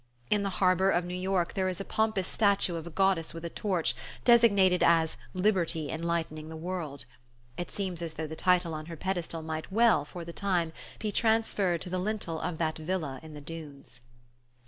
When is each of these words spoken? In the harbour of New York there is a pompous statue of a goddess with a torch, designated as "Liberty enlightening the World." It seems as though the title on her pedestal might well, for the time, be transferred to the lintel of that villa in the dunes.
In 0.31 0.41
the 0.41 0.49
harbour 0.57 0.89
of 0.89 1.05
New 1.05 1.13
York 1.13 1.53
there 1.53 1.69
is 1.69 1.79
a 1.79 1.85
pompous 1.85 2.25
statue 2.25 2.75
of 2.75 2.87
a 2.87 2.89
goddess 2.89 3.35
with 3.35 3.45
a 3.45 3.51
torch, 3.51 3.93
designated 4.23 4.81
as 4.81 5.15
"Liberty 5.35 5.91
enlightening 5.91 6.49
the 6.49 6.55
World." 6.55 7.05
It 7.55 7.69
seems 7.69 8.01
as 8.01 8.13
though 8.13 8.25
the 8.25 8.35
title 8.35 8.73
on 8.73 8.87
her 8.87 8.97
pedestal 8.97 9.43
might 9.43 9.71
well, 9.71 10.03
for 10.03 10.25
the 10.25 10.33
time, 10.33 10.73
be 10.97 11.11
transferred 11.11 11.81
to 11.81 11.89
the 11.91 11.99
lintel 11.99 12.41
of 12.41 12.57
that 12.57 12.79
villa 12.79 13.19
in 13.21 13.35
the 13.35 13.41
dunes. 13.41 14.01